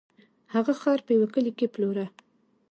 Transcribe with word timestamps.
هغه 0.53 0.73
خر 0.81 0.99
په 1.05 1.11
یوه 1.17 1.27
کلي 1.33 1.51
کې 1.57 1.71
پلوره. 1.73 2.05